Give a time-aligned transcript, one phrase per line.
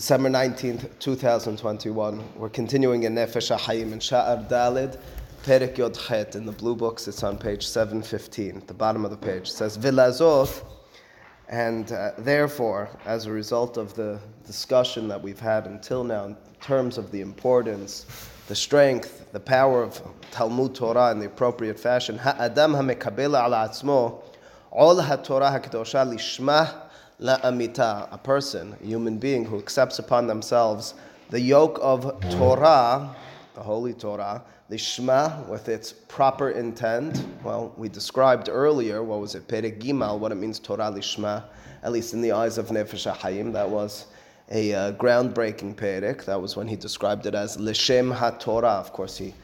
[0.00, 2.24] December 19th, 2021.
[2.34, 4.98] We're continuing in Nefesh HaHayim in Sha'ar Dalid,
[5.42, 6.36] Perik Yod Chet.
[6.36, 9.48] In the blue books, it's on page 715, at the bottom of the page.
[9.48, 10.64] It says, Vilazot,
[11.50, 16.36] and uh, therefore, as a result of the discussion that we've had until now in
[16.62, 18.06] terms of the importance,
[18.48, 24.22] the strength, the power of Talmud Torah in the appropriate fashion, Ha'adam ha'mekabel ala atzmo,
[24.70, 26.89] all ha'torah ha'kedosha lishmah
[27.20, 30.94] la'amita, a person, a human being who accepts upon themselves
[31.30, 33.14] the yoke of Torah,
[33.54, 37.24] the Holy Torah, the Shema with its proper intent.
[37.44, 41.44] Well, we described earlier, what was it, Perek Gimal, what it means Torah Lishma,
[41.82, 43.52] at least in the eyes of Nefesh HaHayim.
[43.52, 44.06] That was
[44.50, 46.24] a uh, groundbreaking Perek.
[46.24, 48.80] That was when he described it as Lishem HaTorah.
[48.80, 49.34] Of course, he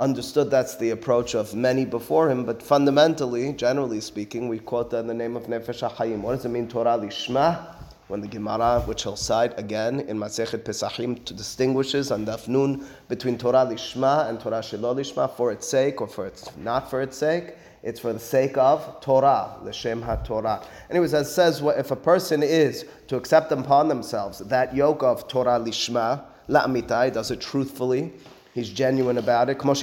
[0.00, 5.00] understood that's the approach of many before him, but fundamentally, generally speaking, we quote that
[5.00, 6.22] in the name of Nefesh HaHayim.
[6.22, 7.76] What does it mean, Torah Lishma?
[8.08, 13.66] When the Gemara, which he'll cite again in Masechet Pesachim, distinguishes on Dafnun between Torah
[13.66, 17.54] Lishma and Torah Shelo Lishma for its sake or for its not for its sake.
[17.82, 20.64] It's for the sake of Torah, L'Shem HaTorah.
[20.90, 25.28] Anyways, as it says, if a person is to accept upon themselves that yoke of
[25.28, 28.12] Torah Lishma, La'amitai, does it truthfully,
[28.52, 29.58] He's genuine about it.
[29.58, 29.82] as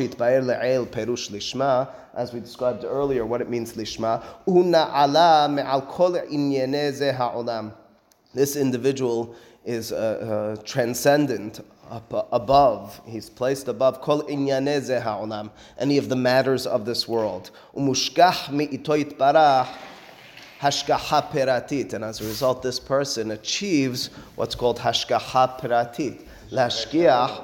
[2.33, 4.23] we described earlier, what it means lishma.
[8.33, 13.01] This individual is uh, uh, transcendent, up, above.
[13.05, 17.51] He's placed above kol any of the matters of this world.
[20.59, 26.23] hashgaha peratit, and as a result, this person achieves what's called hashgaha peratit.
[26.51, 27.43] Lashkiach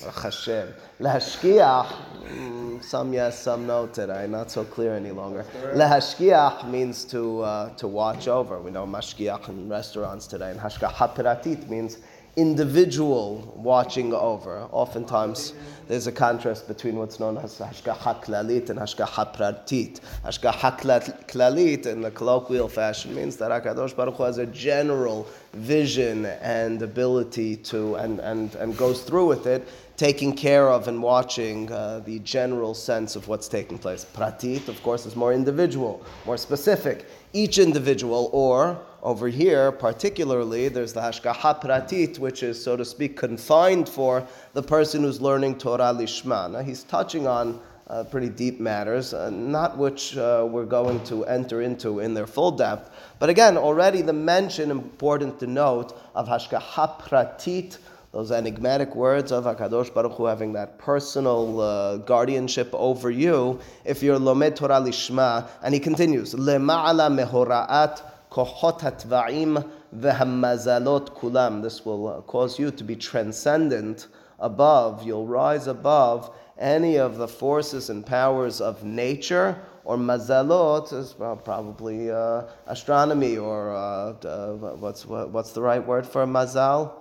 [0.00, 0.74] Hashem.
[1.00, 1.86] Lehashkiach,
[2.28, 5.44] mm, some yes, some no today, not so clear any longer.
[5.74, 8.60] Lehashkiach means to, uh, to watch over.
[8.60, 11.98] We know mashkiach in restaurants today, and hashgaha peratit means
[12.36, 14.68] individual watching over.
[14.70, 15.54] Oftentimes,
[15.88, 20.00] there's a contrast between what's known as hashgaha klalit and hashgaha pratit.
[20.24, 26.26] Hashgaha klalit, in the colloquial fashion, means that Hakadosh Baruch Hu has a general vision
[26.26, 29.66] and ability to, and, and, and goes through with it,
[29.96, 34.04] taking care of and watching uh, the general sense of what's taking place.
[34.04, 37.06] Pratit, of course, is more individual, more specific.
[37.32, 43.16] Each individual, or over here, particularly, there's the hashgaha pratit, which is, so to speak,
[43.16, 46.50] confined for the person who's learning Torah lishma.
[46.50, 51.24] Now, he's touching on uh, pretty deep matters, uh, not which uh, we're going to
[51.26, 52.90] enter into in their full depth.
[53.20, 57.78] But again, already the mention, important to note, of hashgaha pratit
[58.10, 63.60] those enigmatic words of Hakadosh Baruch Hu having that personal uh, guardianship over you.
[63.84, 68.00] If you're lomed Torah lishma, and he continues lema'ala mehoraat
[68.36, 69.52] kohot hatva'im
[69.96, 71.62] v'hamazalot kulam.
[71.62, 74.08] This will cause you to be transcendent
[74.38, 75.06] above.
[75.06, 81.14] You'll rise above any of the forces and powers of nature or mazalot is
[81.44, 86.92] probably uh, astronomy or uh, uh, what's what's the right word for mazal?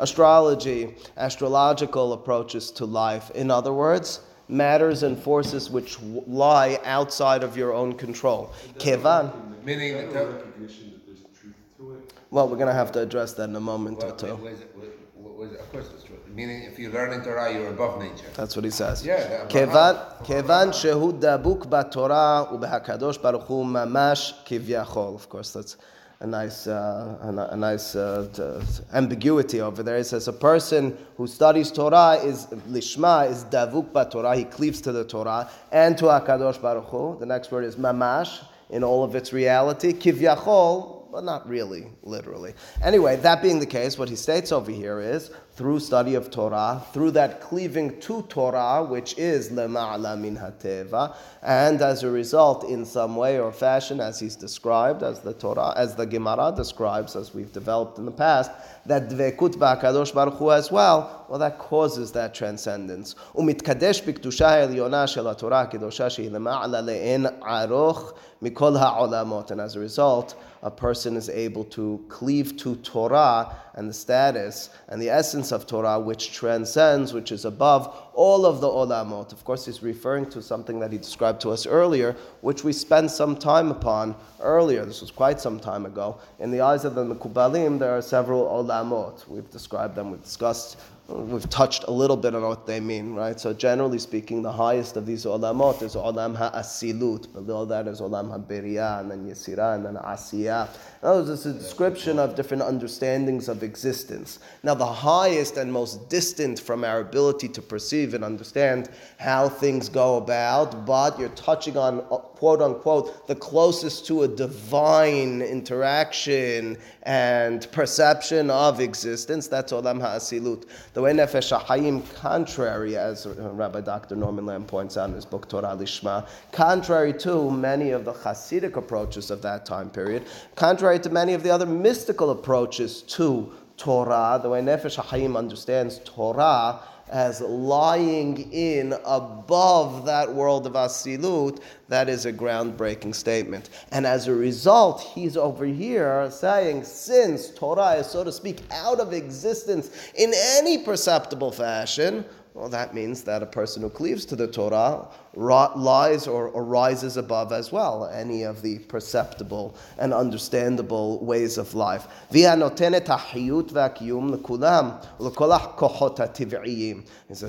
[0.00, 3.30] astrology, astrological approaches to life.
[3.30, 8.52] In other words, matters and forces which lie outside of your own control.
[8.80, 9.51] Kevan.
[9.64, 10.12] Meaning, that
[10.58, 12.12] there's truth to it.
[12.30, 14.26] well, we're going to have to address that in a moment well, or two.
[14.26, 16.16] of course, it's true.
[16.34, 18.26] Meaning, if you learn in Torah, you're above nature.
[18.34, 19.04] That's what he says.
[19.04, 19.46] Yeah.
[19.46, 25.14] Kevan shehu dabuk b'Torah u'b'hakadosh baruch hu mamash kivyachol.
[25.14, 25.76] Of course, that's
[26.20, 29.96] a nice, uh, a, a, nice uh, t- ambiguity over there.
[29.96, 34.36] It says a person who studies Torah is lishma is davuk Torah.
[34.36, 37.18] He cleaves to the Torah and to Hakadosh Baruch Hu.
[37.18, 38.40] The next word is mamash
[38.72, 39.92] in all of its reality.
[39.92, 42.54] Kivyachol, but not really, literally.
[42.82, 46.82] Anyway, that being the case, what he states over here is through study of Torah,
[46.92, 52.86] through that cleaving to Torah, which is lema'ala min hateva, and as a result, in
[52.86, 57.34] some way or fashion, as he's described, as the Torah, as the Gemara describes, as
[57.34, 58.50] we've developed in the past,
[58.86, 63.14] that dvekut ba'kadosh baruch Hu as well, well, that causes that transcendence.
[63.34, 69.80] Umitkadesh b'ktusha eliyona shel Torah kedosha shehi lema'ala le'en aroch mikol ha'olamot, and as a
[69.80, 75.41] result, a person is able to cleave to Torah and the status and the essence
[75.50, 79.32] of Torah, which transcends, which is above all of the olamot.
[79.32, 83.10] Of course, he's referring to something that he described to us earlier, which we spent
[83.10, 84.84] some time upon earlier.
[84.84, 86.20] This was quite some time ago.
[86.38, 89.26] In the eyes of the Mekubalim, there are several olamot.
[89.26, 90.78] We've described them, we've discussed
[91.08, 93.38] We've touched a little bit on what they mean, right?
[93.38, 97.32] So generally speaking, the highest of these olamot is olam ha'asilut.
[97.32, 100.68] Below that is olam ha'biriyah, and then yisira, and then asiyah.
[101.02, 104.38] Those is a description of different understandings of existence.
[104.62, 108.88] Now, the highest and most distant from our ability to perceive and understand
[109.18, 114.28] how things go about, but you're touching on uh, quote unquote the closest to a
[114.28, 119.48] divine interaction and perception of existence.
[119.48, 120.64] That's olam ha'asilut.
[120.94, 124.14] The way Nefesh HaHayim, contrary, as Rabbi Dr.
[124.14, 128.76] Norman Lamm points out in his book Torah Lishma, contrary to many of the Hasidic
[128.76, 134.38] approaches of that time period, contrary to many of the other mystical approaches to Torah,
[134.42, 136.80] the way Nefesh HaHayim understands Torah,
[137.12, 143.68] as lying in above that world of Asilut, that is a groundbreaking statement.
[143.92, 148.98] And as a result, he's over here saying, since Torah is, so to speak, out
[148.98, 154.36] of existence in any perceptible fashion, well, that means that a person who cleaves to
[154.36, 161.24] the Torah lies or, or, rises above as well any of the perceptible and understandable
[161.24, 162.06] ways of life.
[162.30, 162.56] He says,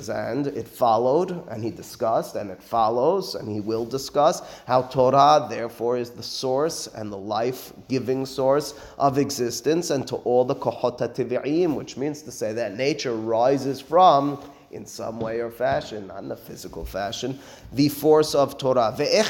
[0.08, 5.46] and it followed, and he discussed, and it follows, and he will discuss how Torah,
[5.50, 11.74] therefore, is the source and the life-giving source of existence, and to all the kohot
[11.74, 14.42] which means to say that nature rises from
[14.74, 17.38] in some way or fashion, not in a physical fashion,
[17.72, 18.94] the force of Torah.
[18.98, 19.24] It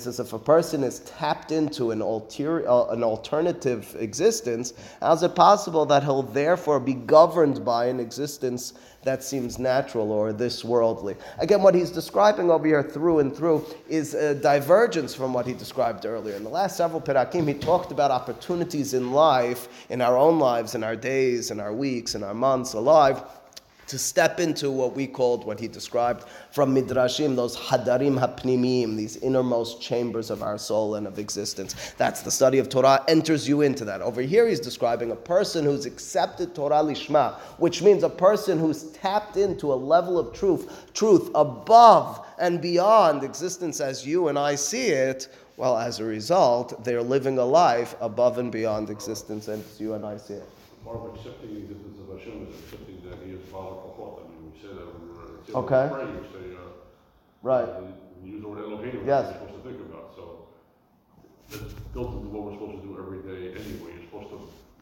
[0.00, 5.22] says if a person is tapped into an, ulterior, uh, an alternative existence, how is
[5.22, 10.64] it possible that he'll therefore be governed by an existence that seems natural or this
[10.64, 11.16] worldly.
[11.38, 15.54] Again, what he's describing over here through and through is a divergence from what he
[15.54, 16.36] described earlier.
[16.36, 20.74] In the last several perakim, he talked about opportunities in life, in our own lives,
[20.74, 23.22] in our days, in our weeks, in our months alive
[23.90, 29.16] to step into what we called, what he described from Midrashim, those hadarim hapnimim, these
[29.16, 31.74] innermost chambers of our soul and of existence.
[31.98, 34.00] That's the study of Torah, enters you into that.
[34.00, 38.84] Over here, he's describing a person who's accepted Torah lishma, which means a person who's
[38.92, 44.54] tapped into a level of truth, truth above and beyond existence as you and I
[44.54, 45.26] see it.
[45.56, 50.06] Well, as a result, they're living a life above and beyond existence as you and
[50.06, 50.48] I see it.
[50.90, 54.26] Part of accepting the existence of Hashem is accepting that He is Bala Kachot.
[54.26, 55.22] I mean, we say that when we're
[55.54, 55.86] uh, Okay.
[55.86, 56.66] praying, we say, uh,
[57.46, 57.62] Right.
[57.62, 57.82] uh,
[58.24, 59.30] we use the word Elohim, Yes.
[59.30, 60.10] what we're supposed to think about.
[60.18, 60.22] So
[61.54, 64.02] it's built into what we're supposed to do every day anyway.
[64.02, 64.40] You're supposed to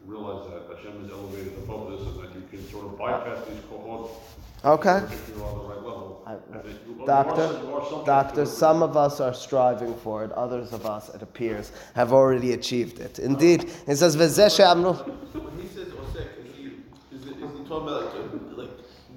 [0.09, 3.61] realize that Hashem is elevated above this and that you can sort of bypass these
[3.69, 4.09] Kachot
[4.65, 4.97] Okay.
[5.13, 6.23] if you're on the right level.
[6.25, 10.31] I- you- Doctor, you doctor, some of us are striving for it.
[10.33, 13.19] Others of us, it appears, have already achieved it.
[13.19, 14.93] Indeed, it says, "V'zeh she'amru."
[15.33, 16.63] When he says osek, is he
[17.15, 18.69] is, it, is he talking about like, like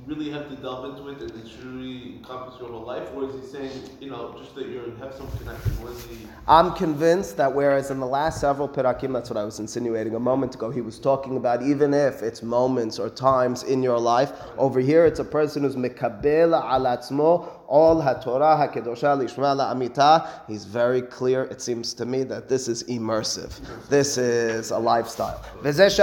[0.07, 3.35] really have to delve into it and it truly encompass your whole life, or is
[3.35, 3.71] he saying
[4.01, 5.73] you know just that you have some connection?
[6.09, 6.27] He?
[6.47, 10.21] I'm convinced that whereas in the last several pirakim, that's what I was insinuating a
[10.21, 14.33] moment ago, he was talking about even if it's moments or times in your life,
[14.59, 20.29] over here it's a person who's mekabel al atzmo all haTorah hakedosha lishma la'amita.
[20.47, 21.45] He's very clear.
[21.45, 23.53] It seems to me that this is immersive.
[23.89, 25.43] This is a lifestyle.
[25.63, 25.97] He says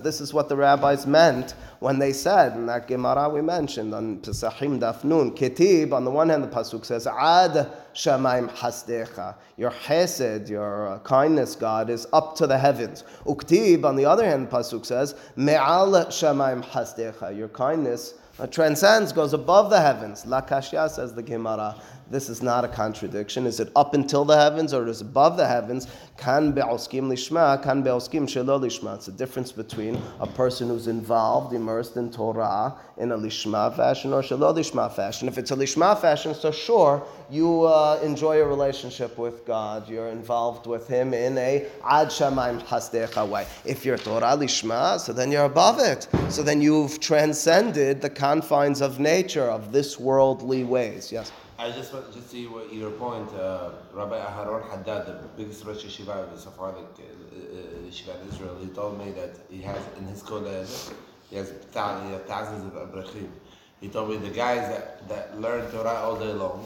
[0.00, 4.18] this is what the rabbis meant when they said in that Gemara we mentioned on
[4.18, 5.92] Pesachim Dafnun Ketib.
[5.92, 9.36] On the one hand, the pasuk says Ad Shemaim Hasdecha.
[9.56, 13.04] Your Hesed, your kindness, God, is up to the heavens.
[13.26, 13.84] Uktib.
[13.84, 17.36] On the other hand, the pasuk says Me'al Shemaim Hasdecha.
[17.36, 18.14] Your kindness
[18.46, 20.24] transcends, goes above the heavens.
[20.24, 21.74] La Lakashya says the Gemara.
[22.10, 23.46] This is not a contradiction.
[23.46, 25.86] Is it up until the heavens or is it above the heavens?
[26.16, 28.94] Kan be'oskim lishma, kan be'oskim shelo lishma.
[28.94, 34.14] It's a difference between a person who's involved, immersed in Torah in a lishma fashion
[34.14, 35.28] or shelo lishma fashion.
[35.28, 39.86] If it's a lishma fashion, so sure, you uh, enjoy a relationship with God.
[39.86, 43.46] You're involved with Him in a ad shamayim hasdecha way.
[43.66, 46.08] If you're Torah lishma, so then you're above it.
[46.30, 51.12] So then you've transcended the confines of nature, of this worldly ways.
[51.12, 51.30] Yes?
[51.60, 55.84] I just want to see what your point, uh, Rabbi Aharon Haddad, the biggest Rosh
[55.84, 59.82] Yeshiva of the Sephardic uh, uh, Yeshiva in Israel, he told me that he has
[59.98, 60.92] in his kollel, thousands,
[61.30, 61.50] he has
[62.28, 63.32] thousands of abrachim.
[63.80, 66.64] He told me the guys that, that learn Torah all day long,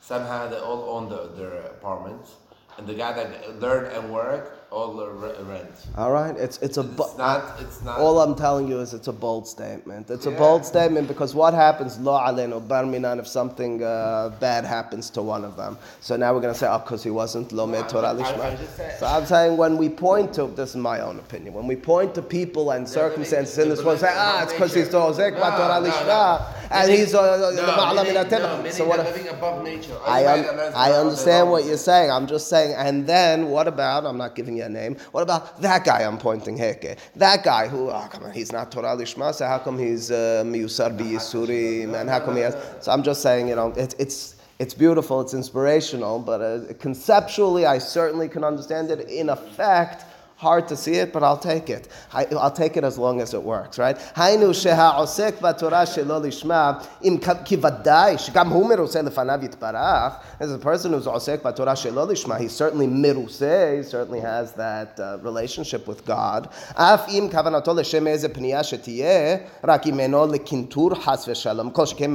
[0.00, 2.34] somehow they all own the, their apartments,
[2.78, 5.06] and the guy that learn and work all the
[5.44, 5.68] rent.
[5.96, 6.82] All right, it's it's a.
[6.82, 7.60] bu- It's not.
[7.60, 7.98] It's not.
[7.98, 10.10] All I'm telling you is it's a bold statement.
[10.10, 14.64] It's a bold statement because what happens, lo aleno, bar minan, if something uh, bad
[14.64, 15.76] happens to one of them.
[16.00, 18.44] So now we're going to say, oh, because he wasn't lo No, Torah lishma.
[18.52, 21.52] I'm just saying- So I'm saying when we point to, this is my own opinion,
[21.54, 24.88] when we point to people and circumstances in this world, say, ah, it's because he's
[24.88, 26.61] Torah No, Torah no, lishma.
[26.72, 28.98] And he's uh, no, the ma'ala min meaning- no, So what?
[29.00, 29.96] living above nature.
[30.06, 32.10] I, un- I understand what you're saying.
[32.10, 32.74] I'm just saying.
[32.76, 34.04] And then what about?
[34.06, 34.96] I'm not giving you a name.
[35.12, 36.02] What about that guy?
[36.02, 36.98] I'm pointing heke.
[37.16, 37.90] That guy who?
[37.90, 39.34] Oh, come on, he's not Torah lishma.
[39.34, 41.94] So how come he's uh, miyusar biyisurim?
[42.00, 42.56] And how come he has?
[42.80, 43.48] So I'm just saying.
[43.48, 44.36] You know, it, it's.
[44.58, 49.08] It's beautiful, it's inspirational, but uh, conceptually, I certainly can understand it.
[49.08, 50.04] In effect,
[50.41, 51.87] hard to see it, but I'll take it.
[52.13, 53.97] I, will take it as long as it works, right?
[54.15, 56.73] היינו שהעוסק בתורה שלא לשמה,
[57.03, 61.75] אם כ- כי ודאי שגם הוא מרוצה לפניו יתברך, as a person who's עוסק בתורה
[61.75, 67.27] שלא לשמה, he's certainly מרוצה, he certainly has that uh, relationship with God, אף אם
[67.31, 72.11] כוונתו לשם איזה פנייה שתהיה, רק אם אינו לקנטור חס ושלום, כל שכן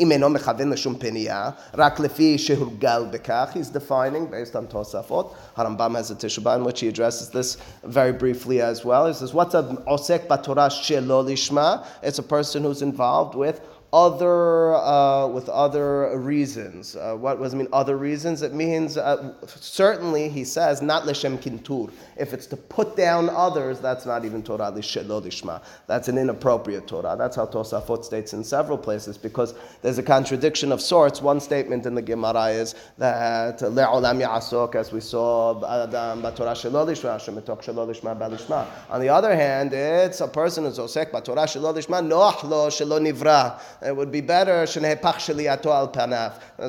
[0.00, 5.96] אם אינו מכוון לשום פנייה, רק לפי שהורגל בכך, he's defining based on תוספות, הרמב"ם
[5.96, 9.07] has a תשובה in which he addresses this very briefly as well.
[9.07, 11.85] He says, what's a osek batorah shelo lishma?
[12.03, 13.61] It's a person who's involved with
[13.93, 16.95] other uh, with other reasons.
[16.95, 17.67] Uh, what does it mean?
[17.73, 18.41] Other reasons?
[18.41, 21.91] It means uh, certainly he says not leshem kintur.
[22.15, 25.61] If it's to put down others, that's not even Torah lishma.
[25.87, 27.15] That's an inappropriate Torah.
[27.17, 31.21] That's how Tosafot states in several places because there's a contradiction of sorts.
[31.21, 36.87] One statement in the Gemara is that le'olam ya'asok, as we saw, adam batorah shelo
[36.91, 38.67] shelo.
[38.89, 42.99] On the other hand, it's a person who's osek batorah shelo lishma, noach lo shelo
[43.01, 43.59] nivra.
[43.83, 44.65] It would be better.
[44.65, 44.73] There's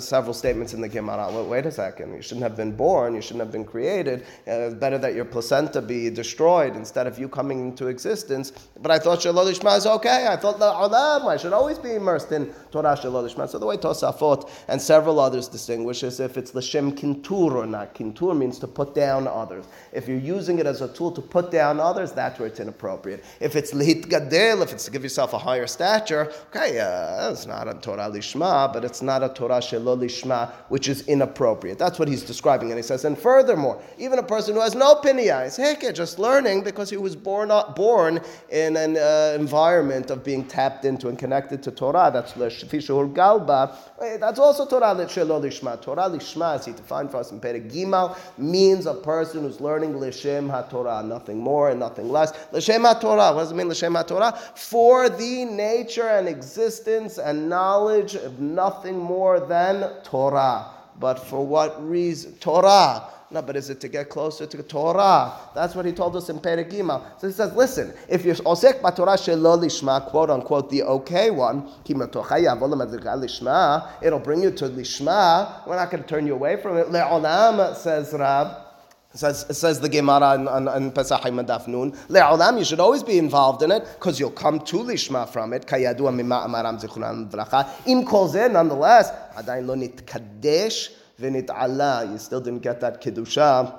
[0.09, 1.31] several statements in the Gemara.
[1.31, 2.15] Wait, wait a second.
[2.15, 3.15] You shouldn't have been born.
[3.15, 4.23] You shouldn't have been created.
[4.49, 8.53] Uh, it's better that your placenta be destroyed instead of you coming into existence.
[8.81, 10.27] But I thought shelo lishma is okay.
[10.27, 11.27] I thought the olam.
[11.27, 13.47] I should always be immersed in Torah shelo lishma.
[13.49, 17.95] So the way Tosafot and several others distinguish is if it's l'shem kintur or not.
[17.95, 19.67] Kintur means to put down others.
[19.93, 23.23] If you're using it as a tool to put down others, that's where it's inappropriate.
[23.39, 27.47] If it's lihit gadel, if it's to give yourself a higher stature, okay, uh, it's
[27.47, 31.79] not a Torah lishma, but it's not a Torah shelo lishma, which is inappropriate.
[31.79, 32.71] That's what he's describing.
[32.71, 36.19] And he says, and furthermore, even a person who has no pinya is heke, just
[36.19, 41.19] learning because he was born born in an uh, environment of being tapped into and
[41.19, 42.11] connected to Torah.
[42.13, 43.77] That's leshfishur galba.
[44.21, 45.81] That's also Torah shelo lishma.
[45.81, 49.97] Torah lishma, as he defined for us in Perek Gimal, means a person who's learning
[49.97, 52.33] l'shem haTorah, nothing more and nothing less.
[52.53, 53.35] L'shem haTorah.
[53.35, 54.39] What does it mean l'shem haTorah?
[54.59, 60.67] For the nature and existence and knowledge of nothing more than Torah.
[60.99, 62.35] But for what reason?
[62.35, 63.05] Torah.
[63.31, 65.33] No, but is it to get closer to Torah?
[65.55, 67.03] That's what he told us in Perek Gimal.
[67.19, 71.67] So he says, listen, if you're osek b'Torah shelo lishma, quote unquote, the okay one,
[71.87, 72.07] it'll
[74.19, 75.67] bring you to lishma.
[75.67, 76.89] We're not going to turn you away from it.
[76.89, 78.62] Le'olam, says Rab.
[79.14, 83.18] Says, says the Gemara in, in, in Pesach Daf Nun, Le'olam, you should always be
[83.18, 85.66] involved in it, because you'll come to Lishma from it.
[85.66, 87.68] Kayadua mima amaram zichronan v'racha.
[87.88, 92.12] Im kol zeh, nonetheless, adayin lo nitkadesh v'nit'ala.
[92.12, 93.74] You still didn't get that kedusha,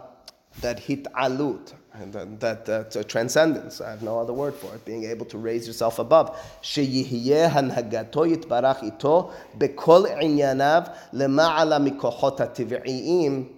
[0.61, 3.81] that hit'alut, and that, that, that uh, transcendence.
[3.81, 4.85] I have no other word for it.
[4.85, 6.37] Being able to raise yourself above.
[6.62, 13.49] שיהיה הנהגתו יתברך איתו בכל ענייניו למעלה מכוחות הטבעיים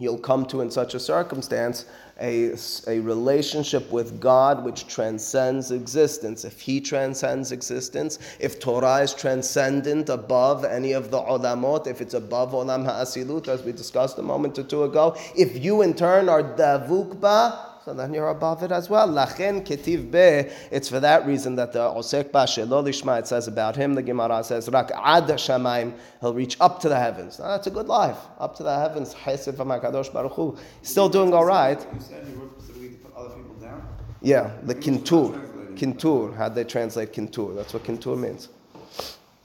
[0.00, 1.84] you'll come to in such a circumstance
[2.20, 2.54] a,
[2.86, 6.44] a relationship with God which transcends existence.
[6.44, 12.14] If He transcends existence, if Torah is transcendent above any of the olamot, if it's
[12.14, 16.28] above olam ha'asilut, as we discussed a moment or two ago, if you in turn
[16.28, 19.08] are davuk ba, so then you're above it as well.
[19.08, 20.50] Lachen ketiv be.
[20.70, 23.18] It's for that reason that the osek ba shelo lishma.
[23.20, 23.94] It says about him.
[23.94, 25.94] The Gemara says rak ad shamayim.
[26.20, 27.38] He'll reach up to the heavens.
[27.38, 28.18] Now, that's a good life.
[28.38, 29.14] Up to the heavens.
[29.14, 30.56] Chesed v'makadosh baruch Hu.
[30.82, 31.80] Still doing all right.
[31.94, 33.82] You said you work specifically to put other people down?
[34.20, 35.76] Yeah, the kintur.
[35.76, 36.36] Kintur.
[36.36, 37.56] How'd they translate kintur?
[37.56, 38.48] That's what kintur means.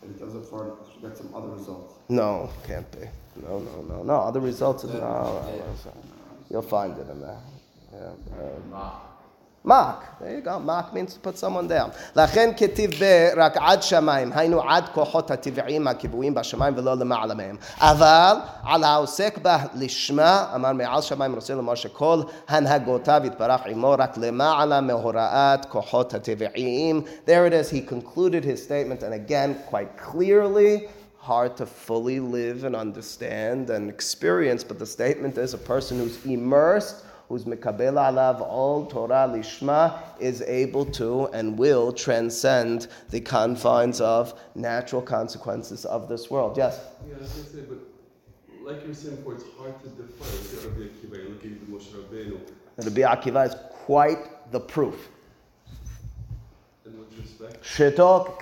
[0.04, 1.96] It does it for, get some other results.
[2.10, 3.08] No, can't be.
[3.42, 4.16] No, no, no, no.
[4.16, 5.94] Other results no, no, no.
[6.50, 7.40] You'll find it in there.
[7.95, 8.13] Yeah,
[8.75, 8.91] uh,
[9.63, 10.19] Mark.
[10.21, 10.59] There you go.
[10.59, 11.91] Mark means to put someone down.
[12.17, 12.91] לכן כתיב
[13.37, 17.57] רק עד שמיים, היינו עד כוחות הטבעיים הקבועים בשמיים ולא למעלה מהם.
[17.79, 24.19] אבל על העוסק בה לשמה, אמר מעל שמיים רוצה לומר שכל הנהגותיו יתברך עמו רק
[24.19, 27.03] למעלה מהוראת כוחות הטבעיים.
[27.27, 27.71] There it is.
[27.71, 30.89] He concluded his statement, and again, quite clearly,
[31.19, 36.19] hard to fully live and understand and experience, but the statement is a person who's
[36.25, 36.97] immersed,
[37.28, 44.40] who's mikabel alav all Torah lishma, is able to and will transcend the confines of
[44.56, 46.58] natural consequences of this world.
[46.58, 46.80] Yes?
[47.08, 47.80] Yeah, I was gonna say, but
[48.66, 50.58] like you were saying before, it's hard to define.
[50.58, 52.40] At Rabbi Akiva, you look at even Moshe Rabbeinu.
[52.78, 53.56] Rabbi Akiva is
[53.86, 55.10] quite the proof.
[57.64, 58.40] Shetok.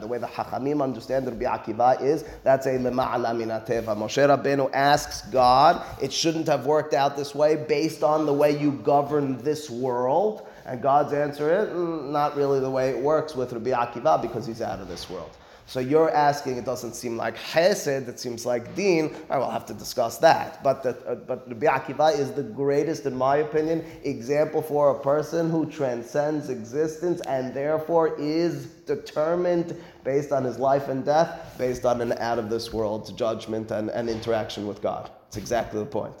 [0.00, 3.96] The way the Chachamim understand Rabbi Akiva is that's a lema'ala min hateva.
[3.96, 8.58] Moshe Rabbeinu asks God, it shouldn't have worked out this way based on the way
[8.58, 10.46] you govern this world.
[10.64, 14.46] And God's answer is "Mm, not really the way it works with Rabbi Akiva because
[14.46, 15.30] he's out of this world.
[15.68, 19.12] So you're asking, it doesn't seem like chesed, it seems like din.
[19.28, 20.62] Right, we'll have to discuss that.
[20.62, 25.00] But, the, uh, but Rabbi Akiva is the greatest, in my opinion, example for a
[25.00, 31.84] person who transcends existence and therefore is determined based on his life and death, based
[31.84, 35.10] on an out of this world judgment and, and interaction with God.
[35.26, 36.14] It's exactly the point.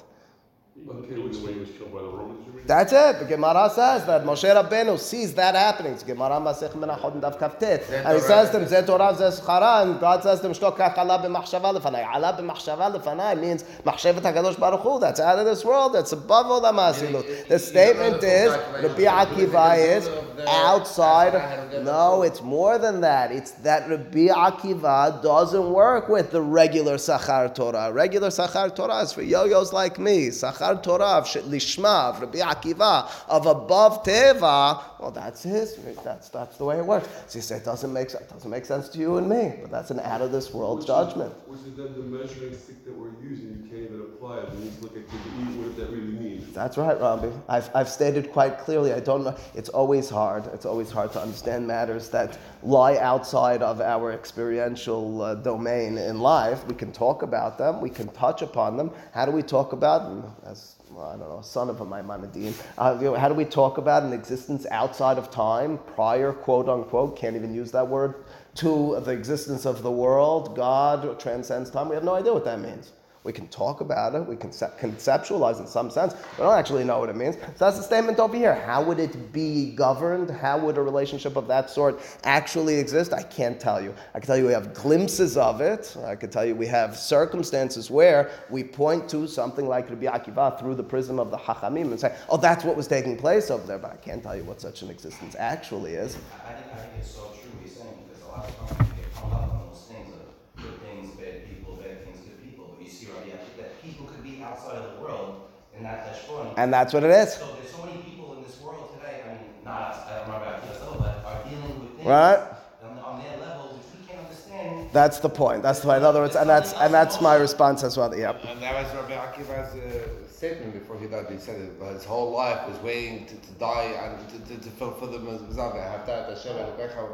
[0.88, 2.42] Okay, with way he was killed by the Romans.
[2.66, 3.20] That's it.
[3.20, 5.92] The Gemara says that Moshe Rabbeinu sees that happening.
[5.92, 7.88] It's Gemara Masech Menachot and Dav Kaftet.
[8.04, 10.76] And he says to him, Zeh Torah, Zeh Schara, and God says to him, Shtok
[10.76, 12.12] kach ala b'machshava lefanai.
[12.12, 14.98] Ala b'machshava lefanai means machshevet HaKadosh Baruch Hu.
[14.98, 15.94] That's out of this world.
[15.94, 17.46] That's above all the masilut.
[17.46, 20.10] The statement is, Rabbi Akiva is
[20.48, 21.84] outside.
[21.84, 23.30] No, it's more than that.
[23.30, 27.92] It's that Rabbi Akiva doesn't work with the regular Sachar Torah.
[27.92, 30.30] Regular Sachar Torah is for yo-yos like me.
[30.30, 34.82] Sachar Torah of Lishma, of Rabbi Akiva, of above Teva.
[34.98, 35.76] Well, that's his.
[36.02, 37.08] That's that's the way it works.
[37.28, 39.70] So you say it doesn't make it doesn't make sense to you and me, but
[39.70, 41.32] that's an out of this world Which judgment.
[41.32, 43.62] Is, which is then the measuring stick that we're using.
[43.62, 44.50] You can't even apply it.
[44.52, 46.54] We need to look at the, what that really means.
[46.54, 47.30] That's right, Rabbi.
[47.48, 48.92] I've, I've stated quite clearly.
[48.92, 49.36] I don't know.
[49.54, 50.46] It's always hard.
[50.54, 56.20] It's always hard to understand matters that lie outside of our experiential uh, domain in
[56.20, 56.66] life.
[56.66, 57.80] We can talk about them.
[57.80, 58.90] We can touch upon them.
[59.12, 60.32] How do we talk about them?
[60.46, 60.55] As
[60.90, 62.54] well, I don't know, son of a Maimonidean.
[62.78, 66.68] Uh, you know, how do we talk about an existence outside of time, prior, quote
[66.68, 67.16] unquote?
[67.16, 68.24] Can't even use that word.
[68.56, 71.88] To the existence of the world, God transcends time.
[71.88, 72.92] We have no idea what that means.
[73.26, 76.84] We can talk about it, we can conce- conceptualize in some sense, we don't actually
[76.84, 77.34] know what it means.
[77.34, 78.54] So that's the statement over here.
[78.54, 80.30] How would it be governed?
[80.30, 83.12] How would a relationship of that sort actually exist?
[83.12, 83.92] I can't tell you.
[84.14, 85.96] I can tell you we have glimpses of it.
[86.06, 90.56] I can tell you we have circumstances where we point to something like Rabbi Akiva
[90.60, 93.66] through the prism of the Hachamim and say, oh, that's what was taking place over
[93.66, 96.16] there, but I can't tell you what such an existence actually is.
[96.46, 97.88] I think, I think it's so true saying,
[98.24, 101.48] a lot of times we get hung up on those things of good things, bad
[101.48, 102.74] people, bad things, good people.
[102.76, 105.42] But you see, Rabbi, actually, that people could be outside of the world
[105.74, 106.54] and not that strong.
[106.56, 107.34] And that's what it is.
[107.34, 110.28] So there's so many people in this world today, I mean, not us, I don't
[110.28, 112.38] know about us, but are dealing with things Right.
[112.82, 114.88] on, on their level which we can't understand.
[114.92, 115.62] That's the point.
[115.62, 115.98] That's the point.
[115.98, 118.16] In other words, and that's and that's my response as well.
[118.16, 118.44] Yep.
[118.44, 121.26] And that was Rabbi Akiva's uh, statement before he died.
[121.30, 124.70] He said it, his whole life was waiting to, to die and to, to, to
[124.70, 125.72] fulfill the mitzvah.
[125.72, 127.08] "Haftat Hashem Elokecha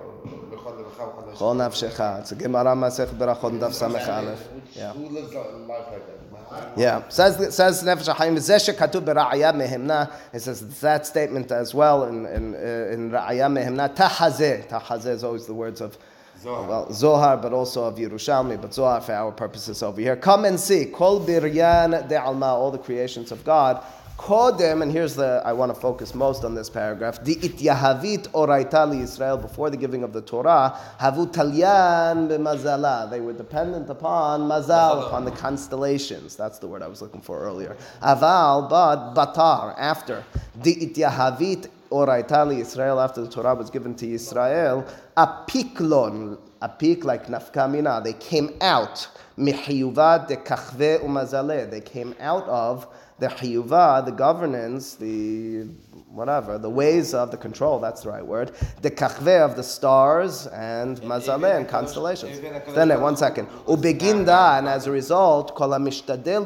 [0.51, 2.21] b'chol lebecha v'chol Chol nafshecha.
[2.21, 4.49] It's a Gemara Masech Berachot Daf Samech Aleph.
[4.75, 4.93] Yeah.
[4.93, 6.79] Who lives a life like that?
[6.79, 7.09] Yeah.
[7.09, 10.13] Says says Nefesh HaChaim Zeh shekatuv bera'aya mehemna.
[10.33, 14.69] It says that statement as well in in uh, in Ra'aya mehemna tahazeh.
[14.69, 15.97] Tahazeh is always the words of.
[16.43, 16.69] Zohar.
[16.69, 20.17] Well, Zohar, but also of Yerushalmi, but Zohar for our purposes over here.
[20.17, 20.87] Come and see.
[20.87, 23.85] Kol biryan de alma, all the creations of God.
[24.19, 27.25] Kodem, and here's the, I want to focus most on this paragraph.
[27.25, 33.11] The ityahavit oraita li Israel, before the giving of the Torah, havu talyan b'mazala.
[33.11, 36.37] They were dependent upon mazal, upon the constellations.
[36.37, 37.77] That's the word I was looking for earlier.
[38.03, 40.25] Aval, but batar, after.
[40.57, 47.27] The ityahavit oraita li Israel, after the Torah was given to Israel, apiklon, apik like
[47.27, 49.07] nafkamina, they came out.
[49.39, 51.71] Mihiyuva de kachve umazale.
[51.71, 52.87] They came out of
[53.19, 55.67] the hiyuva, the governance, the
[56.13, 60.47] whatever, the ways of the control, that's the right word, the kachve of the stars
[60.49, 62.41] and mazale and constellations.
[62.75, 63.49] Then, one second.
[63.67, 66.43] Ubeginda, and as a result, kol mishtadel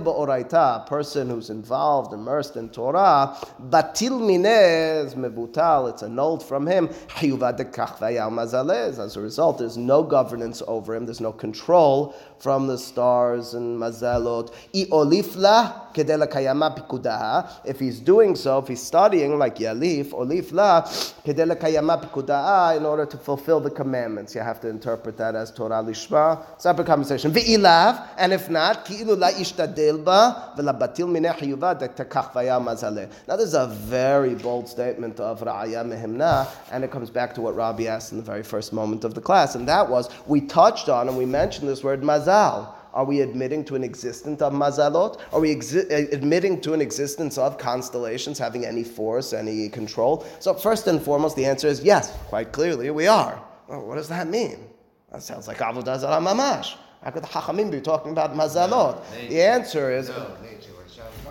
[0.52, 3.36] a person who's involved, immersed in Torah,
[3.68, 8.36] batil minez mebutal, it's annulled from him, hayuvad kachveyal.
[8.36, 13.80] As a result, there's no governance over him, there's no control from the stars and
[13.80, 14.52] mazalot.
[14.74, 20.84] I olifla, if he's doing so, if he's studying like Yalif or Lifla,
[21.24, 24.34] Kedela in order to fulfill the commandments.
[24.34, 26.44] You have to interpret that as Torah Lishma.
[26.60, 27.30] Separate conversation.
[27.32, 31.06] Ve'ilav, and if not, Ki'ilu la ishtadelba, v'labatil.
[33.28, 37.40] Now this is a very bold statement of Ra'aya Mehemna, and it comes back to
[37.40, 40.40] what Rabbi asked in the very first moment of the class, and that was, we
[40.40, 42.75] touched on and we mentioned this word mazal.
[42.96, 45.20] Are we admitting to an existence of mazalot?
[45.30, 50.26] Are we exi- uh, admitting to an existence of constellations having any force, any control?
[50.40, 53.38] So first and foremost, the answer is yes, quite clearly we are.
[53.68, 54.70] Well, what does that mean?
[55.12, 56.74] That sounds like avodah zarah mamash.
[57.02, 59.02] How could the Chachamim be talking about mazalot?
[59.28, 60.08] The answer is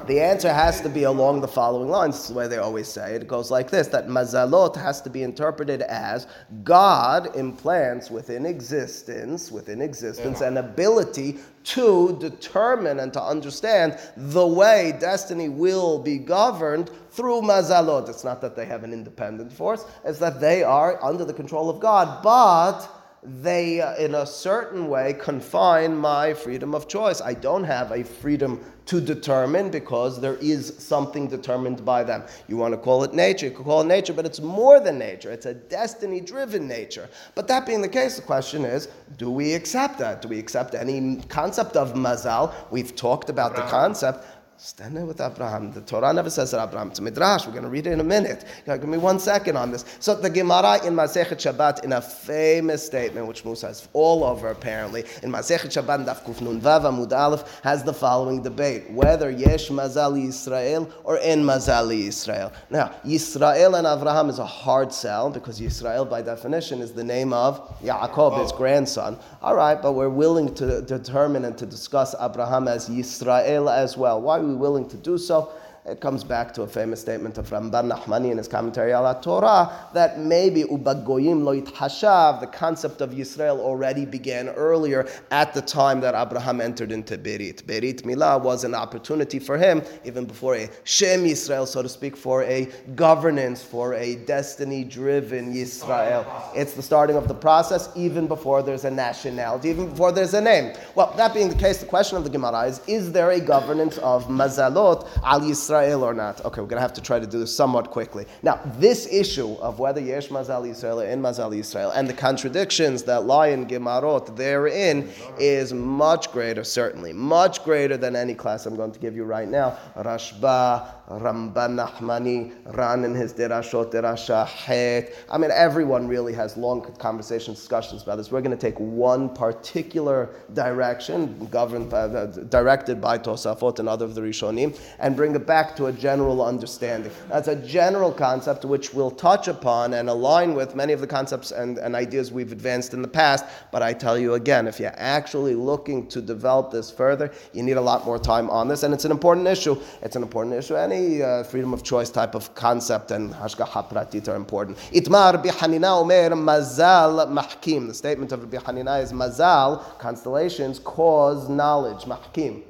[0.08, 2.16] the answer has to be along the following lines.
[2.16, 3.24] This is the way they always say it.
[3.24, 6.28] It goes like this that mazalot has to be interpreted as
[6.64, 14.94] God implants within existence, within existence, an ability to determine and to understand the way
[15.00, 18.08] destiny will be governed through mazalot.
[18.08, 21.70] It's not that they have an independent force, it's that they are under the control
[21.70, 22.88] of God, but
[23.24, 27.22] they, uh, in a certain way, confine my freedom of choice.
[27.22, 32.24] I don't have a freedom to determine because there is something determined by them.
[32.48, 35.00] You want to call it nature, you could call it nature, but it's more than
[35.00, 35.32] nature.
[35.32, 37.10] It's a destiny driven nature.
[37.34, 40.22] But that being the case, the question is do we accept that?
[40.22, 42.54] Do we accept any concept of mazal?
[42.72, 44.35] We've talked about the concept.
[44.58, 45.74] Stand there with Abraham.
[45.74, 46.88] The Torah never says that Abraham.
[46.88, 47.46] It's a midrash.
[47.46, 48.46] We're going to read it in a minute.
[48.66, 49.84] Give me one second on this.
[50.00, 54.48] So the Gemara in Masechet Shabbat, in a famous statement, which Musa is all over
[54.48, 59.30] apparently, in Masechet Shabbat, Daf Kuf Nun Vav Amud Aleph, has the following debate: whether
[59.30, 62.54] Yesh Mazali Yisrael or In Mazali Yisrael.
[62.70, 67.34] Now, Yisrael and Abraham is a hard sell because Yisrael, by definition, is the name
[67.34, 69.20] of Yaakov, his grandson.
[69.42, 74.22] All right, but we're willing to determine and to discuss Abraham as Yisrael as well.
[74.22, 75.52] Why we willing to do so?
[75.88, 79.72] It comes back to a famous statement of Ramban Nachmani in his commentary ala Torah
[79.94, 86.02] that maybe ubagoyim lo hashav, the concept of Yisrael already began earlier at the time
[86.02, 87.66] that Abraham entered into Berit.
[87.66, 92.18] Berit Milah was an opportunity for him, even before a Shem Yisrael, so to speak,
[92.18, 96.26] for a governance, for a destiny-driven Yisrael.
[96.56, 100.42] It's the starting of the process, even before there's a nationality, even before there's a
[100.42, 100.74] name.
[100.96, 104.00] Well, that being the case, the question of the Gemara is: Is there a governance
[104.00, 106.44] of mazalot al Yisrael or not?
[106.46, 108.26] Okay, we're going to have to try to do this somewhat quickly.
[108.44, 113.04] Now, this issue of whether yesh mazal Yisrael or in mazal Yisrael and the contradictions
[113.04, 115.10] that lie in Gemarot therein
[115.40, 119.48] is much greater, certainly, much greater than any class I'm going to give you right
[119.48, 119.78] now.
[119.96, 125.14] Rashba, Ramban Nachmani, Ran in his Derashot, Derasha Het.
[125.30, 128.32] I mean, everyone really has long conversations, discussions about this.
[128.32, 134.16] We're going to take one particular direction, governed, uh, directed by Tosafot and other of
[134.16, 137.12] the Rishonim, and bring it back to a general understanding.
[137.30, 141.52] That's a general concept which we'll touch upon and align with many of the concepts
[141.52, 143.46] and, and ideas we've advanced in the past.
[143.72, 147.78] But I tell you again, if you're actually looking to develop this further, you need
[147.78, 149.76] a lot more time on this, and it's an important issue.
[150.02, 150.76] It's an important issue.
[150.76, 154.78] Any uh, freedom of choice type of concept and hashgacha pratit are important.
[154.94, 157.88] Itmar bihanina omer mazal mahkim.
[157.88, 162.64] The statement of Rabbi Hanina is mazal, constellations, cause knowledge, mahkim.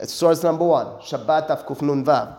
[0.00, 0.86] It's source number one.
[1.00, 2.36] Shabbat af kuf nun vav.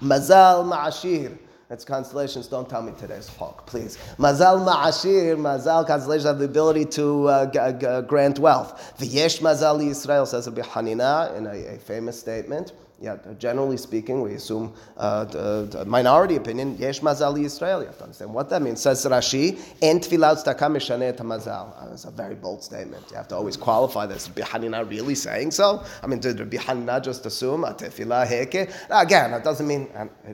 [0.00, 1.38] Mazal ma'ashir.
[1.70, 2.46] It's constellations.
[2.46, 3.96] Don't tell me today's hawk, please.
[4.18, 5.36] Mazal ma'ashir.
[5.36, 8.94] Mazal constellations have the ability to uh, g- g- grant wealth.
[8.98, 12.72] V'yesh mazal Yisrael says Rabbi Hanina in a, a famous statement.
[13.04, 16.78] Yeah, generally speaking, we assume uh, the, the minority opinion.
[16.78, 17.80] Yesh mazal Yisrael.
[17.80, 18.80] You have to understand what that means.
[18.80, 23.04] Says Rashi, "En tfilat tzedakah et mazal." Uh, It's a very bold statement.
[23.10, 24.26] You have to always qualify this.
[24.28, 25.82] Rabbi Hanina really saying so?
[26.02, 28.72] I mean, did Rabbi Hanina just assume a tefillah heke?
[28.88, 29.86] Again, that doesn't mean.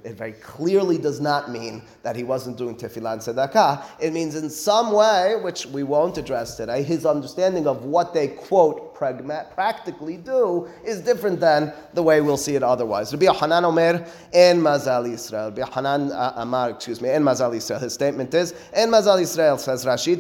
[0.04, 3.84] it very clearly does not mean that he wasn't doing tefillah and tzedakah.
[3.98, 8.28] It means in some way, which we won't address today, his understanding of what they
[8.28, 13.12] quote pragma- practically do is different than the way we'll see it otherwise.
[13.12, 15.56] Rabbi Hanan Omer en Mazal Yisrael.
[15.56, 17.80] Rabbi Hanan uh, Amar, excuse me, en Mazal Yisrael.
[17.80, 20.16] His statement is en Mazal Yisrael says Rashi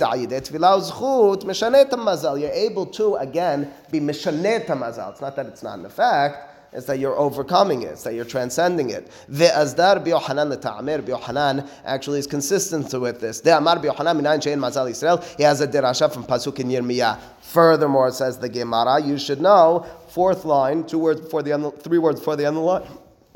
[2.10, 2.40] mazal.
[2.40, 5.12] You're able to again be mishanet mazal.
[5.12, 6.49] It's not that it's not an effect.
[6.72, 7.86] It's that you're overcoming it.
[7.88, 9.10] It's that you're transcending it.
[9.30, 11.02] Ve'azdar bi'ohanan leta'amer.
[11.02, 13.40] Bi'ohanan actually is consistent with this.
[13.40, 15.24] De'amar bi'ohanan minayin she'en mazal Yisrael.
[15.36, 17.18] He has a derasha from Pasuk in Yirmiyah.
[17.40, 21.72] Furthermore, it says the Gemara, you should know, fourth line, two words before the end,
[21.82, 22.82] three words before the end of the line.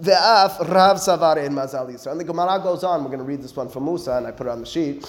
[0.01, 2.13] Ve'af rav savar in mazal Yisrael.
[2.13, 3.03] And the Gemara goes on.
[3.03, 5.05] We're going to read this one from Musa, and I put it on the sheet.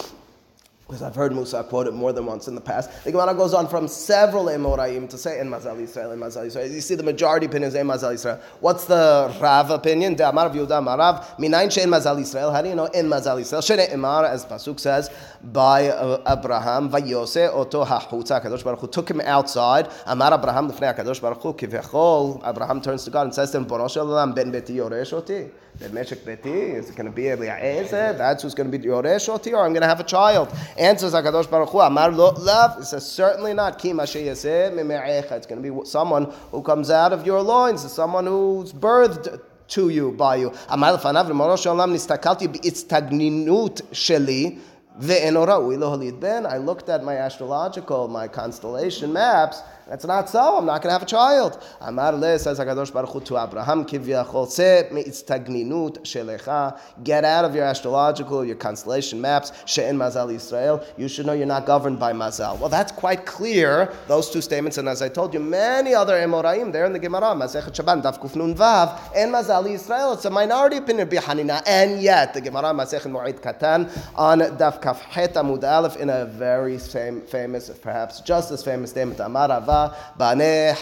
[0.88, 3.04] Because I've heard Musa quote it more than once in the past.
[3.04, 6.72] The Gemara goes on from several Emoraim to say in Mazal Yisrael, in Mazal Yisrael.
[6.72, 8.40] You see, the majority opinion is in Mazal Yisrael.
[8.60, 10.14] What's the Rav opinion?
[10.14, 12.54] De Amar Yehuda Marav, Minayin Shein Mazal Yisrael.
[12.54, 13.64] How do you know in Mazal Yisrael?
[13.64, 15.10] Shene Imar, as Pasuk says,
[15.44, 19.90] by uh, Abraham, Vayose Oto Hachutza, Kadosh Baruch Hu took him outside.
[20.06, 22.48] Amar Abraham, Lefnei Kadosh Baruch Hu, Kivechol.
[22.48, 23.96] Abraham turns to God and says to him, Borosh
[24.36, 28.14] ben beti yoresh oti the Meshach Beti is going to be Eliezer.
[28.14, 30.54] That's who's going to be Yoresh Oti, or I'm going to have a child.
[30.78, 31.80] Answers Hakadosh Baruch Hu.
[31.80, 32.80] Amar lo love.
[32.80, 33.78] It says certainly not.
[33.78, 39.42] Ki It's going to be someone who comes out of your loins, someone who's birthed
[39.68, 40.54] to you by you.
[40.70, 44.60] Amar lefanav rimoro sheolam nistakalti beitstagninut sheli.
[44.98, 50.58] I looked at my astrological, my constellation maps, that's not so.
[50.58, 51.64] I'm not going to have a child.
[51.80, 56.80] Amar le says Hakadosh Baruch to Abraham kivyachol se me'itztagninut shelecha.
[57.04, 59.52] Get out of your astrological, your constellation maps.
[59.66, 60.84] She'en mazal Israel.
[60.98, 62.60] You should know you're not governed by mazal.
[62.60, 63.94] Well, that's quite clear.
[64.08, 67.36] Those two statements, and as I told you, many other Emoraim there in the Gemara,
[67.36, 70.14] Masechet Shabbat, Daf Nun Vav, and mazal Israel.
[70.14, 74.82] It's a minority opinion of Hanina, and yet the Gemara Masechet Moed Katan on Daf
[74.82, 79.50] Kaf Het Amud Aleph in a very same, famous, perhaps just as famous statement, Amar
[79.50, 79.75] Avav.
[79.75, 80.75] Rava, בנה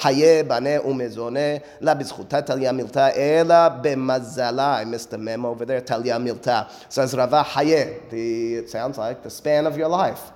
[0.00, 1.40] חיי בנה ומזונה,
[1.80, 6.62] לה בזכותה טליה מילתה, אלא במזלה, I missed the memo over there, טליה מילתה.
[6.90, 10.32] Says Rava, חיי, the, it sounds like the span of your life.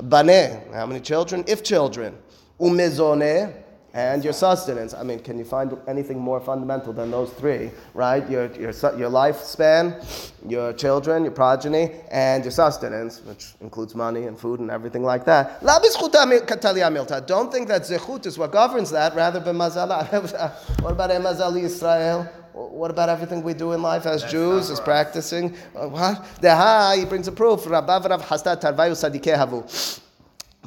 [0.00, 1.44] Bane, how many children?
[1.46, 2.14] If children.
[2.60, 3.52] Umezone,
[3.93, 4.93] and your sustenance.
[4.93, 8.27] I mean, can you find anything more fundamental than those three, right?
[8.29, 10.03] Your, your, your lifespan,
[10.47, 15.25] your children, your progeny, and your sustenance, which includes money and food and everything like
[15.25, 15.63] that.
[15.63, 17.25] La bizchuta mi- katalia milta.
[17.25, 20.07] Don't think that zechut is what governs that, rather than mazala.
[20.81, 22.23] what about emazali Israel?
[22.53, 25.55] What about everything we do in life as Jews, as practicing?
[25.75, 26.23] Uh, what?
[26.41, 27.63] Deha, he brings a proof.
[27.63, 30.01] Rabbav Rav Hisda Tarvayu Sadikeh Havu.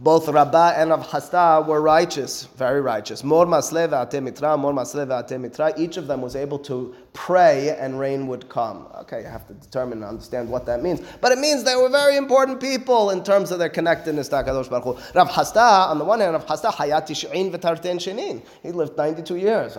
[0.01, 3.23] Both Rabbah and Rav Hisda were righteous, very righteous.
[3.23, 5.73] Mor Masle ve'ate mitra, Mor Masle mitra.
[5.77, 8.89] Each of them was able to pray and rain would come.
[9.03, 11.03] Okay, you have to determine and understand what that means.
[11.21, 14.71] But it means they were very important people in terms of their connectedness to HaKadosh
[14.71, 14.99] Baruch Hu.
[15.15, 18.43] Rav Hisda, on the one hand, Rav Hisda, Hayati Shi'in v'tarten shenin.
[18.63, 19.77] He lived 92 years.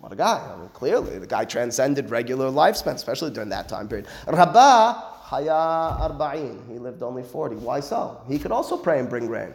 [0.00, 0.40] What a guy.
[0.54, 4.06] I mean, clearly, the guy transcended regular lifespan, especially during that time period.
[4.28, 6.66] Rabbah, Haya Arba'in.
[6.72, 7.56] He lived only 40.
[7.56, 8.18] Why so?
[8.26, 9.52] He could also pray and bring rain.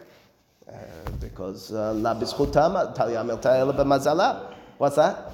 [0.69, 0.75] Uh,
[1.19, 4.53] because La Bischutam, Talyam B'mazala.
[4.77, 5.31] What's that?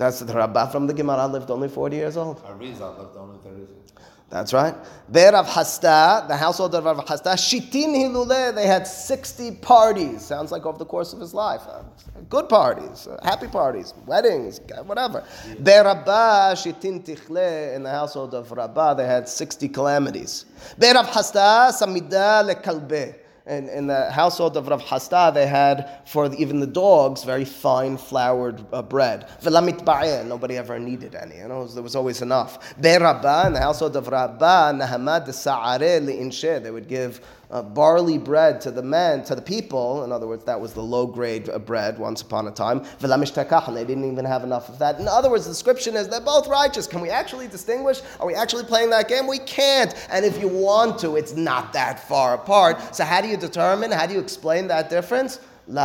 [0.00, 2.42] That's the Rabbah from the Gemara lived only 40 years old.
[2.44, 3.92] Arizal lived only 36.
[4.30, 4.74] That's right.
[5.10, 10.22] There Rav Hisda, the household of Rav Hisda, Shitin Hilule, they had 60 parties.
[10.22, 11.60] Sounds like over the course of his life.
[11.68, 11.82] Uh,
[12.30, 15.22] good parties, uh, happy parties, weddings, whatever.
[15.58, 20.46] There Rabbah, Shitin Tichle, in the household of Rabbah, they had 60 calamities.
[20.78, 23.16] There Rav Hisda, Samida Lekalbe.
[23.46, 27.44] In, in the household of Rav Hisda, they had for the, even the dogs very
[27.44, 29.28] fine floured uh, bread.
[29.42, 31.38] Nobody ever needed any.
[31.38, 32.74] You know, there was always enough.
[32.80, 38.60] Be Rabbah, in the household of Rabbah, Nahamad li'inshe, they would give uh, barley bread
[38.60, 40.04] to the men, to the people.
[40.04, 42.84] In other words, that was the low grade uh, bread once upon a time.
[43.00, 45.00] They didn't even have enough of that.
[45.00, 46.86] In other words, the description is they're both righteous.
[46.86, 48.02] Can we actually distinguish?
[48.20, 49.26] Are we actually playing that game?
[49.26, 49.94] We can't.
[50.10, 52.94] And if you want to, it's not that far apart.
[52.94, 53.90] So how do you determine?
[53.90, 55.40] How do you explain that difference?
[55.66, 55.82] So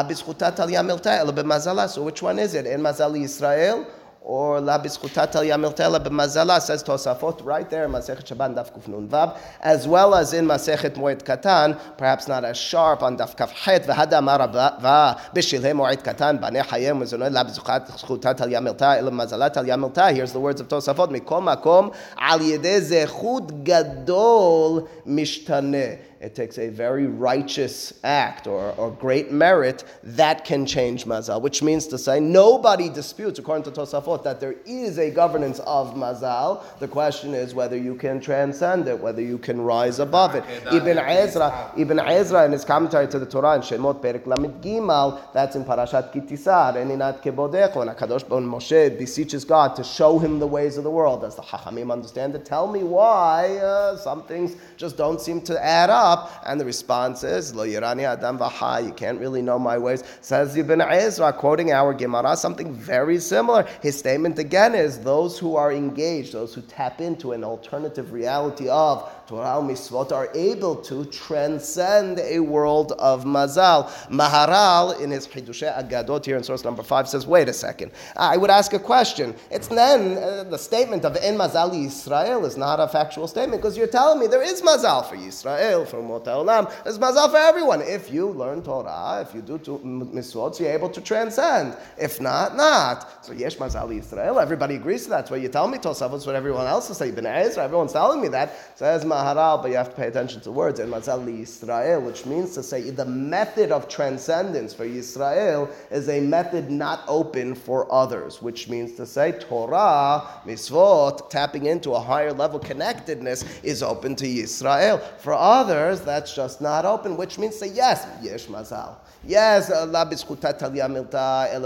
[2.04, 2.66] which one is it?
[2.66, 3.88] In Mazali Israel
[4.26, 9.08] or la bischutat al yamiltela b'mazala says Tosafot right there in Masechet Shabbat Daf Kuf
[9.08, 13.52] Vav, as well as in Masechet Moed Katan, perhaps not as sharp on Daf Kaf
[13.52, 19.58] Het v'hada marava b'shilhe Moed Katan b'nei hayem v'zonoi la bischutat al yamilta el mazalat
[19.58, 20.12] al yamilta.
[20.12, 26.00] Here's the words of Tosafot: Mikol makom al yedei zechut gadol mishtaneh.
[26.26, 31.62] It takes a very righteous act or, or great merit that can change mazal, which
[31.62, 36.64] means to say nobody disputes, according to Tosafot, that there is a governance of mazal.
[36.80, 40.44] The question is whether you can transcend it, whether you can rise above it.
[40.74, 45.32] Ibn Ezra, Ibn Ezra in his commentary to the Torah in Shemot Perek Lamid Gimal,
[45.32, 50.18] that's in Parashat Ki Tisa, Eninat Kebodecho, and Akadosh Bon Moshe beseeches God to show
[50.18, 51.24] him the ways of the world.
[51.24, 55.64] As the Chachamim understand it, tell me why uh, some things just don't seem to
[55.64, 56.44] add up up?
[56.46, 60.04] And the response is, Lo yirani adam v'ha, you can't really know my ways.
[60.22, 63.68] Says Ibn Ezra, quoting our Gemara, something very similar.
[63.82, 68.68] His statement again is, those who are engaged, those who tap into an alternative reality
[68.70, 73.88] of Torah mitzvot are able to transcend a world of mazal.
[74.10, 77.92] Maharal, in his Hidushe Agadot here in source number five, says, wait a second.
[78.16, 79.36] I would ask a question.
[79.50, 83.76] It's then uh, the statement of En Mazal Yisrael is not a factual statement because
[83.78, 87.82] you're telling me there is mazal for Yisrael, for There's mazal for everyone.
[87.82, 91.78] If you learn Torah, if you do mitzvot, you're able to transcend.
[91.98, 93.26] If not, not.
[93.26, 95.16] So Yesh Mazal Yisrael, everybody agrees to that.
[95.18, 97.14] That's why you tell me Tosavos what everyone else is saying.
[97.14, 98.78] Ibn Ezra, everyone's telling me that.
[98.78, 100.80] Says Maharal, but you have to pay attention to words.
[100.80, 106.20] En Mazal Yisrael, which means to say the method of transcendence for Yisrael is a
[106.20, 112.34] method not open for others, which means to say Torah, mitzvot, tapping into a higher
[112.34, 115.02] level connectedness is open to Yisrael.
[115.20, 118.96] For others, that's just not open, which means say yes, yesh mazal.
[119.28, 119.88] Yes, uh,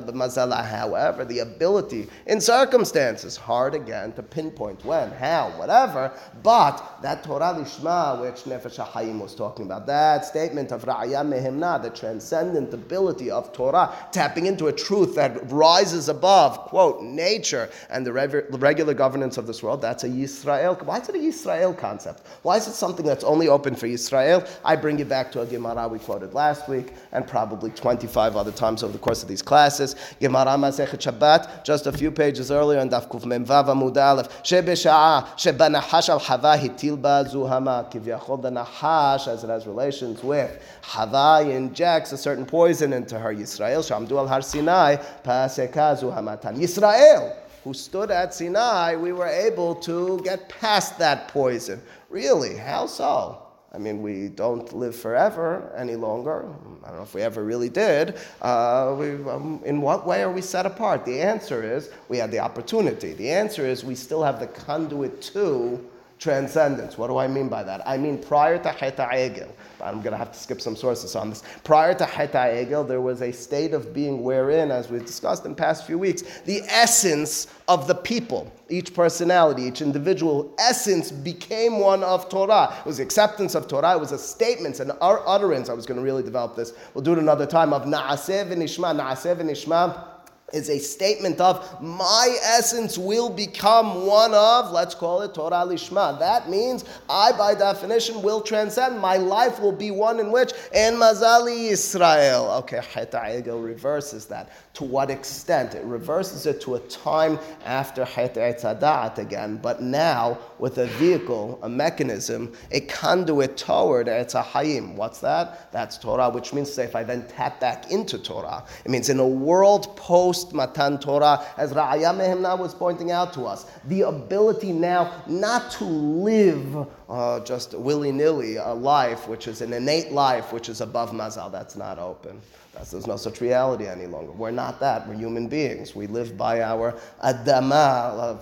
[0.02, 0.66] b'mazala.
[0.66, 7.54] However, the ability in circumstances, hard again to pinpoint when, how, whatever, but that Torah
[7.58, 13.30] lishma, which Nefesh HaHayim was talking about, that statement of Ra'aya Mehimna, the transcendent ability
[13.30, 19.38] of Torah, tapping into a truth that rises above, quote, nature and the regular governance
[19.38, 20.82] of this world, that's a Yisrael.
[20.84, 22.26] Why is it a Yisrael concept?
[22.44, 24.09] Why is it something that's only open for Yisrael?
[24.14, 28.52] I bring you back to a Gemara we quoted last week and probably 25 other
[28.52, 29.96] times over the course of these classes.
[30.20, 34.44] Gemara Masechet Shabbat, just a few pages earlier in Daf Kuf Mem Vav Amud Aleph,
[34.44, 40.62] Shebesha'a Shebanahash al Hava Hitil Ba Zuhama, Kivyachol the Nahash, as it has relations with
[40.82, 43.34] Hava injects a certain poison into her.
[43.34, 46.58] Yisrael Shamdu al Har Sinai, Paseka Zuhamatan.
[46.58, 51.82] Yisrael who stood at Sinai, we were able to get past that poison.
[52.10, 52.56] Really?
[52.56, 53.49] How so?
[53.72, 56.48] I mean, we don't live forever any longer.
[56.84, 58.18] I don't know if we ever really did.
[58.42, 61.06] Uh, we, um, in what way are we set apart?
[61.06, 63.14] The answer is we had the opportunity.
[63.14, 65.88] The answer is we still have the conduit to
[66.20, 66.98] transcendence.
[66.98, 67.82] What do I mean by that?
[67.88, 69.50] I mean, prior to Heta Egel,
[69.82, 71.44] I'm going to have to skip some sources on this.
[71.64, 75.56] Prior to Heta Egel, there was a state of being wherein, as we've discussed in
[75.56, 82.04] past few weeks, the essence of the people, each personality, each individual essence became one
[82.04, 82.76] of Torah.
[82.80, 83.96] It was the acceptance of Torah.
[83.96, 85.70] It was a statement, an utterance.
[85.70, 86.74] I was going to really develop this.
[86.94, 88.94] We'll do it another time of Na'aseh v'nishma.
[89.00, 90.19] Na'aseh v'nishma
[90.54, 96.18] is a statement of my essence will become one of, let's call it Torah Lishma.
[96.20, 99.00] That means I, by definition, will transcend.
[99.00, 102.50] My life will be one in which, En Mazali Israel.
[102.60, 104.50] Okay, Egel reverses that.
[104.80, 105.76] To what extent?
[105.76, 111.60] It reverses it to a time after Heta Etzadat again, but now with a vehicle,
[111.64, 114.96] a mechanism, a conduit toward Etz Hayim.
[114.96, 115.70] What's that?
[115.74, 119.28] That's Torah, which means, if I then tap back into Torah, it means in a
[119.28, 125.24] world post Matan Torah, as Ra'aya Mehemna was pointing out to us, the ability now
[125.28, 130.70] not to live uh, just willy nilly a life which is an innate life which
[130.70, 131.52] is above Mazal.
[131.52, 132.40] That's not open.
[132.88, 134.32] There's no such reality any longer.
[134.32, 135.08] We're not that.
[135.08, 135.96] We're human beings.
[135.96, 138.40] We live by our adama,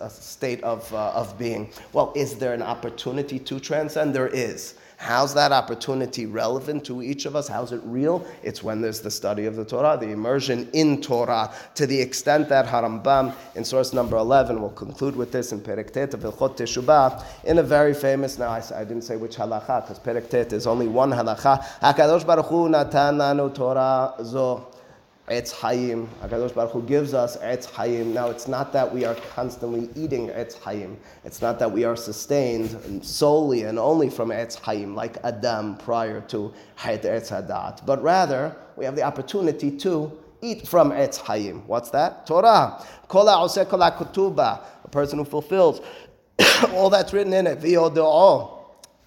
[0.00, 1.70] a state of, uh, of being.
[1.92, 4.14] Well, is there an opportunity to transcend?
[4.14, 4.74] There is.
[4.98, 7.48] How's that opportunity relevant to each of us?
[7.48, 8.26] How's it real?
[8.42, 12.48] It's when there's the study of the Torah, the immersion in Torah, to the extent
[12.48, 16.56] that Harambam, in source number 11, will conclude with this in Perek Tet of Ilchot
[16.56, 20.66] Teshubah, in a very famous, now I, I didn't say which halacha, because Perek is
[20.66, 21.62] only one halacha.
[21.80, 24.66] HaKadosh Baruch Hu natan lanu Torah zo.
[25.28, 26.06] Etz Hayim.
[26.22, 28.12] HaKadosh Baruch Hu gives us Etz Hayim.
[28.12, 30.96] Now, it's not that we are constantly eating Etz Hayim.
[31.24, 36.20] It's not that we are sustained solely and only from Etz Hayim, like Adam prior
[36.28, 37.84] to Hayat Etz Hadat.
[37.84, 41.66] But rather, we have the opportunity to eat from Etz Hayim.
[41.66, 42.26] What's that?
[42.26, 42.84] Torah.
[43.08, 44.64] Kol ha'oseh kol ha'kutuba.
[44.84, 45.80] A person who fulfills
[46.72, 47.60] all that's written in it.
[47.60, 48.55] V'yodo'o.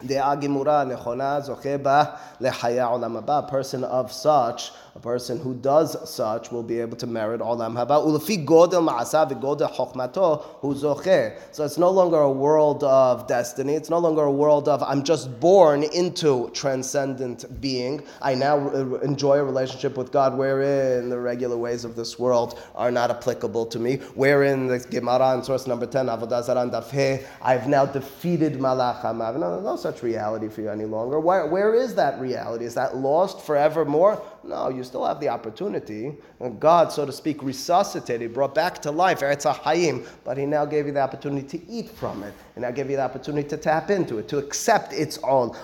[0.06, 2.04] דעה גמורה נכונה זוכה בה
[2.40, 3.40] לחיי העולם הבא.
[3.48, 7.76] A person of such, a person who does such will be able to merit עולם
[7.76, 7.98] הבא.
[7.98, 11.28] ולפי גודל מעשיו וגודל חוכמתו הוא זוכה.
[11.52, 13.74] So it's no longer a world of destiny.
[13.74, 18.02] It's no longer a world of I'm just born into transcendent being.
[18.20, 18.56] I now
[19.02, 23.66] enjoy a relationship with God wherein the regular ways of this world are not applicable
[23.66, 23.92] to me.
[24.14, 29.00] Wherein the Gemara in source number 10, Avodah Zarah Daf He, I've now defeated Malach
[29.02, 29.38] HaMav.
[29.38, 31.19] No, no such reality for you any longer.
[31.19, 32.65] Where, where is that reality?
[32.65, 34.21] Is that lost forevermore?
[34.43, 36.15] No, you still have the opportunity.
[36.59, 40.85] God, so to speak, resuscitated, brought back to life Etz Hayim, but He now gave
[40.87, 43.89] you the opportunity to eat from it, and now gave you the opportunity to tap
[43.89, 45.55] into it, to accept its all.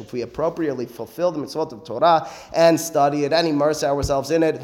[0.00, 4.42] if we appropriately fulfill the mitzvot of Torah and study it and immerse ourselves in
[4.42, 4.56] it,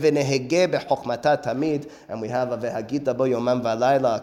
[2.08, 3.62] and we have a והגית בו yomem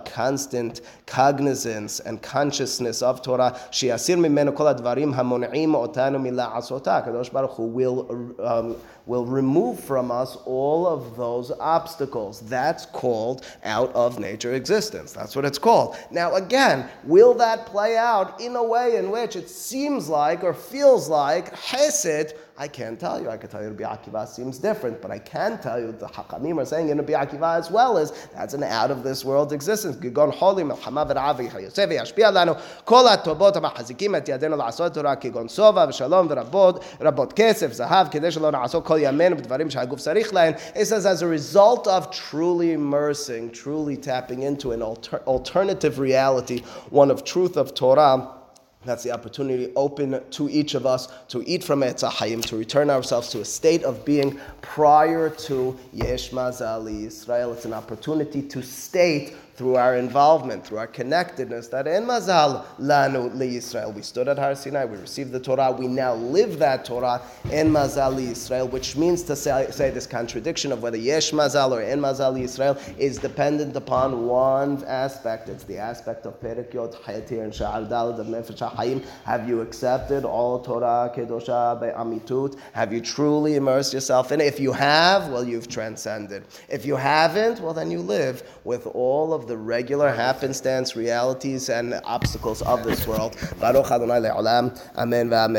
[0.06, 3.56] constant cognizance and consciousness of Torah,
[4.01, 6.97] שיסיר ממנו כל הדברים המונעים אותנו מלעשותה.
[6.97, 8.75] הקדוש ברוך הוא will, um,
[9.09, 12.41] will remove from us all of those obstacles.
[12.49, 15.13] That's called out of nature existence.
[15.13, 15.89] That's what it's called.
[16.11, 20.55] Now, again, will that play out in a way in which it seems like or
[20.55, 22.29] feels like Hesed?
[22.61, 23.29] I can't tell you.
[23.29, 26.57] I can tell you Rabbi Akiva seems different, but I can tell you the Hakamim
[26.59, 29.97] are saying in Rabbi Akiva as well as that's an out of this world existence.
[29.97, 32.53] גגון חולי, מלחמה ורעב וכיוצא וישפיע לנו
[32.85, 38.31] כל הטובות המחזיקים את ידינו לעשות תורה כגון שובע ושלום ורבות רבות כסף, זהב, כדי
[38.31, 40.55] שלא נעסוק כל ימינו בדברים שהגוף צריך להם.
[40.75, 46.63] It says as a result of truly immersing, truly tapping into an alter- alternative reality,
[46.91, 48.37] one of truth of Torah,
[48.84, 52.90] that's the opportunity open to each of us to eat from Etz Hayim, to return
[52.90, 57.54] ourselves to a state of being prior to Yesh Mazali Israel.
[57.54, 63.32] It's an opportunity to state through our involvement, through our connectedness, that in Mazal Lanu
[63.42, 63.92] Israel.
[63.92, 67.22] We stood at Har Sinai, we received the Torah, we now live that Torah
[67.52, 71.82] in Mazal Israel, which means to say, say this contradiction of whether Yesh Mazal or
[71.82, 75.50] in Mazal Israel is dependent upon one aspect.
[75.50, 79.04] It's the aspect of Perek Yod Chayatir and Sha'ar Dalet of Nefesh HaHayim.
[79.26, 82.58] Have you accepted all Torah Kedosha Amitut?
[82.74, 84.46] Have you truly immersed yourself in it?
[84.46, 86.46] If you have, well, you've transcended.
[86.70, 92.00] If you haven't, well, then you live with all of the regular happenstance realities and
[92.06, 93.36] obstacles of this world.
[93.60, 94.72] Baruch Adonai le'olam.
[94.96, 95.50] Amen v'amen.